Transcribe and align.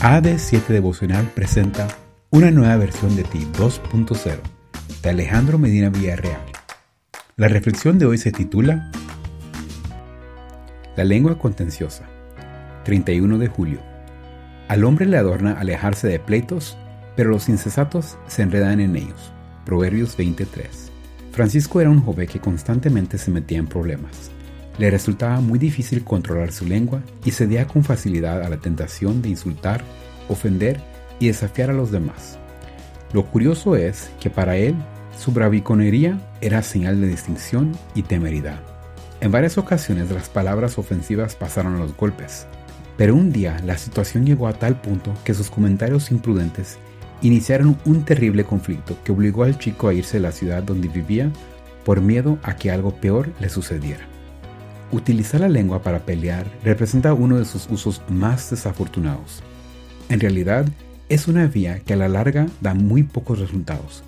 AD7 0.00 0.68
Devocional 0.68 1.28
presenta 1.34 1.88
una 2.30 2.52
nueva 2.52 2.76
versión 2.76 3.16
de 3.16 3.24
ti 3.24 3.48
2.0 3.54 4.36
de 5.02 5.10
Alejandro 5.10 5.58
Medina 5.58 5.90
Villarreal. 5.90 6.40
La 7.34 7.48
reflexión 7.48 7.98
de 7.98 8.06
hoy 8.06 8.16
se 8.16 8.30
titula 8.30 8.92
La 10.94 11.02
lengua 11.02 11.36
contenciosa, 11.36 12.04
31 12.84 13.38
de 13.38 13.48
julio. 13.48 13.80
Al 14.68 14.84
hombre 14.84 15.04
le 15.04 15.18
adorna 15.18 15.58
alejarse 15.58 16.06
de 16.06 16.20
pleitos, 16.20 16.78
pero 17.16 17.30
los 17.30 17.48
insensatos 17.48 18.18
se 18.28 18.42
enredan 18.42 18.78
en 18.78 18.94
ellos. 18.94 19.32
Proverbios 19.64 20.16
23. 20.16 20.92
Francisco 21.32 21.80
era 21.80 21.90
un 21.90 22.02
joven 22.02 22.28
que 22.28 22.38
constantemente 22.38 23.18
se 23.18 23.32
metía 23.32 23.58
en 23.58 23.66
problemas. 23.66 24.30
Le 24.78 24.90
resultaba 24.90 25.40
muy 25.40 25.58
difícil 25.58 26.04
controlar 26.04 26.52
su 26.52 26.64
lengua 26.64 27.02
y 27.24 27.32
cedía 27.32 27.66
con 27.66 27.82
facilidad 27.82 28.42
a 28.42 28.48
la 28.48 28.58
tentación 28.58 29.20
de 29.22 29.28
insultar, 29.28 29.82
ofender 30.28 30.80
y 31.18 31.26
desafiar 31.26 31.70
a 31.70 31.72
los 31.74 31.90
demás. 31.90 32.38
Lo 33.12 33.26
curioso 33.26 33.74
es 33.74 34.10
que 34.20 34.30
para 34.30 34.56
él 34.56 34.76
su 35.18 35.32
braviconería 35.32 36.20
era 36.40 36.62
señal 36.62 37.00
de 37.00 37.08
distinción 37.08 37.72
y 37.96 38.02
temeridad. 38.02 38.60
En 39.20 39.32
varias 39.32 39.58
ocasiones 39.58 40.12
las 40.12 40.28
palabras 40.28 40.78
ofensivas 40.78 41.34
pasaron 41.34 41.74
a 41.74 41.78
los 41.80 41.96
golpes, 41.96 42.46
pero 42.96 43.16
un 43.16 43.32
día 43.32 43.60
la 43.64 43.76
situación 43.78 44.26
llegó 44.26 44.46
a 44.46 44.52
tal 44.52 44.80
punto 44.80 45.12
que 45.24 45.34
sus 45.34 45.50
comentarios 45.50 46.12
imprudentes 46.12 46.78
iniciaron 47.20 47.76
un 47.84 48.04
terrible 48.04 48.44
conflicto 48.44 48.96
que 49.02 49.10
obligó 49.10 49.42
al 49.42 49.58
chico 49.58 49.88
a 49.88 49.94
irse 49.94 50.18
de 50.18 50.22
la 50.22 50.30
ciudad 50.30 50.62
donde 50.62 50.86
vivía 50.86 51.32
por 51.84 52.00
miedo 52.00 52.38
a 52.44 52.54
que 52.54 52.70
algo 52.70 52.94
peor 52.94 53.30
le 53.40 53.48
sucediera. 53.48 54.17
Utilizar 54.90 55.42
la 55.42 55.48
lengua 55.48 55.82
para 55.82 56.00
pelear 56.00 56.46
representa 56.64 57.12
uno 57.12 57.38
de 57.38 57.44
sus 57.44 57.68
usos 57.70 58.00
más 58.08 58.50
desafortunados. 58.50 59.42
En 60.08 60.20
realidad, 60.20 60.66
es 61.10 61.28
una 61.28 61.46
vía 61.46 61.80
que 61.80 61.92
a 61.92 61.96
la 61.96 62.08
larga 62.08 62.46
da 62.60 62.74
muy 62.74 63.02
pocos 63.02 63.38
resultados, 63.38 64.02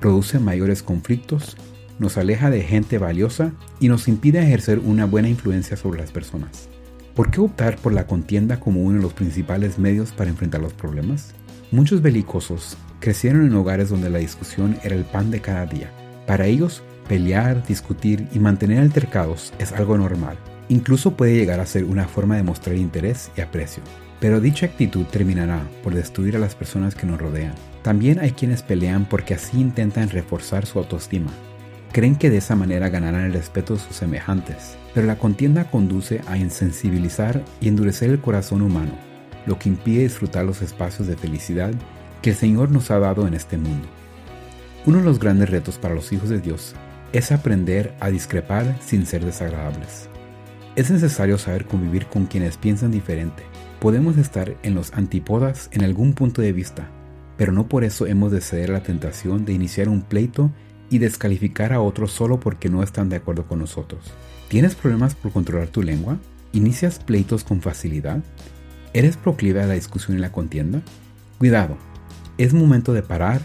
produce 0.00 0.38
mayores 0.38 0.82
conflictos, 0.82 1.56
nos 1.98 2.16
aleja 2.16 2.50
de 2.50 2.62
gente 2.62 2.98
valiosa 2.98 3.52
y 3.80 3.88
nos 3.88 4.06
impide 4.06 4.42
ejercer 4.42 4.78
una 4.78 5.06
buena 5.06 5.28
influencia 5.28 5.76
sobre 5.76 6.00
las 6.00 6.10
personas. 6.10 6.68
¿Por 7.14 7.30
qué 7.30 7.40
optar 7.40 7.76
por 7.78 7.92
la 7.92 8.06
contienda 8.06 8.60
como 8.60 8.82
uno 8.82 8.98
de 8.98 9.02
los 9.02 9.14
principales 9.14 9.78
medios 9.78 10.12
para 10.12 10.30
enfrentar 10.30 10.60
los 10.60 10.72
problemas? 10.72 11.34
Muchos 11.72 12.00
belicosos 12.00 12.76
crecieron 13.00 13.46
en 13.46 13.54
hogares 13.54 13.88
donde 13.88 14.10
la 14.10 14.18
discusión 14.18 14.78
era 14.84 14.94
el 14.94 15.04
pan 15.04 15.30
de 15.30 15.40
cada 15.40 15.66
día. 15.66 15.90
Para 16.26 16.46
ellos, 16.46 16.82
Pelear, 17.08 17.66
discutir 17.66 18.28
y 18.34 18.38
mantener 18.38 18.80
altercados 18.80 19.54
es 19.58 19.72
algo 19.72 19.96
normal. 19.96 20.36
Incluso 20.68 21.16
puede 21.16 21.34
llegar 21.34 21.58
a 21.58 21.64
ser 21.64 21.84
una 21.84 22.06
forma 22.06 22.36
de 22.36 22.42
mostrar 22.42 22.76
interés 22.76 23.30
y 23.34 23.40
aprecio. 23.40 23.82
Pero 24.20 24.40
dicha 24.40 24.66
actitud 24.66 25.06
terminará 25.06 25.62
por 25.82 25.94
destruir 25.94 26.36
a 26.36 26.38
las 26.38 26.54
personas 26.54 26.94
que 26.94 27.06
nos 27.06 27.18
rodean. 27.18 27.54
También 27.80 28.18
hay 28.18 28.32
quienes 28.32 28.62
pelean 28.62 29.06
porque 29.06 29.32
así 29.32 29.58
intentan 29.58 30.10
reforzar 30.10 30.66
su 30.66 30.78
autoestima. 30.78 31.30
Creen 31.92 32.14
que 32.14 32.28
de 32.28 32.36
esa 32.36 32.54
manera 32.56 32.90
ganarán 32.90 33.24
el 33.24 33.32
respeto 33.32 33.72
de 33.72 33.80
sus 33.80 33.96
semejantes. 33.96 34.76
Pero 34.92 35.06
la 35.06 35.16
contienda 35.16 35.70
conduce 35.70 36.20
a 36.26 36.36
insensibilizar 36.36 37.42
y 37.62 37.68
endurecer 37.68 38.10
el 38.10 38.20
corazón 38.20 38.60
humano, 38.60 38.92
lo 39.46 39.58
que 39.58 39.70
impide 39.70 40.02
disfrutar 40.02 40.44
los 40.44 40.60
espacios 40.60 41.08
de 41.08 41.16
felicidad 41.16 41.72
que 42.20 42.30
el 42.30 42.36
Señor 42.36 42.70
nos 42.70 42.90
ha 42.90 42.98
dado 42.98 43.26
en 43.26 43.32
este 43.32 43.56
mundo. 43.56 43.88
Uno 44.84 44.98
de 44.98 45.04
los 45.04 45.18
grandes 45.18 45.48
retos 45.48 45.78
para 45.78 45.94
los 45.94 46.12
hijos 46.12 46.28
de 46.28 46.40
Dios 46.40 46.74
es 47.12 47.32
aprender 47.32 47.94
a 48.00 48.10
discrepar 48.10 48.76
sin 48.80 49.06
ser 49.06 49.24
desagradables. 49.24 50.08
Es 50.76 50.90
necesario 50.90 51.38
saber 51.38 51.64
convivir 51.66 52.06
con 52.06 52.26
quienes 52.26 52.56
piensan 52.56 52.90
diferente. 52.90 53.42
Podemos 53.80 54.16
estar 54.18 54.56
en 54.62 54.74
los 54.74 54.92
antípodas 54.92 55.70
en 55.72 55.84
algún 55.84 56.12
punto 56.12 56.42
de 56.42 56.52
vista, 56.52 56.88
pero 57.36 57.52
no 57.52 57.68
por 57.68 57.84
eso 57.84 58.06
hemos 58.06 58.30
de 58.32 58.40
ceder 58.40 58.70
a 58.70 58.74
la 58.74 58.82
tentación 58.82 59.44
de 59.44 59.52
iniciar 59.52 59.88
un 59.88 60.02
pleito 60.02 60.50
y 60.90 60.98
descalificar 60.98 61.72
a 61.72 61.80
otros 61.80 62.12
solo 62.12 62.40
porque 62.40 62.68
no 62.68 62.82
están 62.82 63.08
de 63.08 63.16
acuerdo 63.16 63.46
con 63.46 63.58
nosotros. 63.58 64.12
¿Tienes 64.48 64.74
problemas 64.74 65.14
por 65.14 65.32
controlar 65.32 65.68
tu 65.68 65.82
lengua? 65.82 66.18
¿Inicias 66.52 66.98
pleitos 66.98 67.44
con 67.44 67.60
facilidad? 67.60 68.22
¿Eres 68.94 69.16
proclive 69.16 69.62
a 69.62 69.66
la 69.66 69.74
discusión 69.74 70.16
y 70.16 70.20
la 70.20 70.32
contienda? 70.32 70.82
Cuidado, 71.38 71.76
es 72.38 72.54
momento 72.54 72.92
de 72.92 73.02
parar 73.02 73.40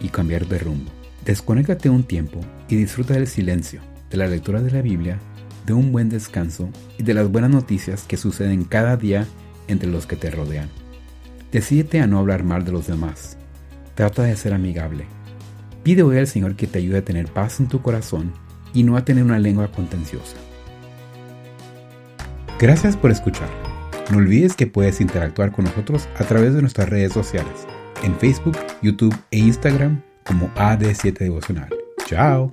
y 0.00 0.08
cambiar 0.08 0.46
de 0.46 0.58
rumbo. 0.58 0.90
Desconéctate 1.26 1.90
un 1.90 2.04
tiempo 2.04 2.40
y 2.68 2.76
disfruta 2.76 3.14
del 3.14 3.26
silencio, 3.26 3.80
de 4.10 4.16
la 4.16 4.28
lectura 4.28 4.62
de 4.62 4.70
la 4.70 4.80
Biblia, 4.80 5.18
de 5.66 5.72
un 5.72 5.90
buen 5.90 6.08
descanso 6.08 6.70
y 6.98 7.02
de 7.02 7.14
las 7.14 7.28
buenas 7.28 7.50
noticias 7.50 8.04
que 8.04 8.16
suceden 8.16 8.62
cada 8.62 8.96
día 8.96 9.26
entre 9.66 9.90
los 9.90 10.06
que 10.06 10.14
te 10.14 10.30
rodean. 10.30 10.68
Decídete 11.50 12.00
a 12.00 12.06
no 12.06 12.20
hablar 12.20 12.44
mal 12.44 12.64
de 12.64 12.70
los 12.70 12.86
demás. 12.86 13.36
Trata 13.96 14.22
de 14.22 14.36
ser 14.36 14.54
amigable. 14.54 15.06
Pide 15.82 16.04
hoy 16.04 16.18
al 16.18 16.28
Señor 16.28 16.54
que 16.54 16.68
te 16.68 16.78
ayude 16.78 16.98
a 16.98 17.04
tener 17.04 17.26
paz 17.26 17.58
en 17.58 17.66
tu 17.66 17.82
corazón 17.82 18.32
y 18.72 18.84
no 18.84 18.96
a 18.96 19.04
tener 19.04 19.24
una 19.24 19.40
lengua 19.40 19.72
contenciosa. 19.72 20.36
Gracias 22.60 22.96
por 22.96 23.10
escuchar. 23.10 23.48
No 24.12 24.18
olvides 24.18 24.54
que 24.54 24.68
puedes 24.68 25.00
interactuar 25.00 25.50
con 25.50 25.64
nosotros 25.64 26.08
a 26.16 26.24
través 26.24 26.54
de 26.54 26.60
nuestras 26.60 26.88
redes 26.88 27.12
sociales, 27.12 27.66
en 28.04 28.14
Facebook, 28.16 28.56
YouTube 28.80 29.16
e 29.32 29.38
Instagram 29.38 30.05
como 30.26 30.48
AD7 30.54 31.18
Devocional. 31.18 31.68
Chao. 32.06 32.52